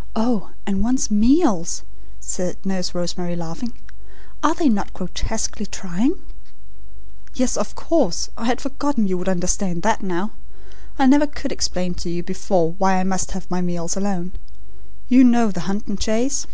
'""Oh, 0.26 0.52
and 0.66 0.82
one's 0.82 1.10
meals," 1.10 1.82
said 2.18 2.56
Nurse 2.64 2.94
Rosemary 2.94 3.36
laughing. 3.36 3.74
"Are 4.42 4.54
they 4.54 4.70
not 4.70 4.94
grotesquely 4.94 5.66
trying?" 5.66 6.18
"Yes, 7.34 7.58
of 7.58 7.74
course; 7.74 8.30
I 8.38 8.46
had 8.46 8.58
forgotten 8.62 9.06
you 9.06 9.18
would 9.18 9.28
understand 9.28 9.84
all 9.84 9.92
that 9.92 10.02
now. 10.02 10.30
I 10.98 11.04
never 11.04 11.26
could 11.26 11.52
explain 11.52 11.92
to 11.96 12.08
you 12.08 12.22
before 12.22 12.72
why 12.78 12.96
I 12.98 13.04
must 13.04 13.32
have 13.32 13.50
my 13.50 13.60
meals 13.60 13.98
alone. 13.98 14.32
You 15.10 15.24
know 15.24 15.50
the 15.50 15.60
hunt 15.68 15.86
and 15.88 16.00
chase?" 16.00 16.46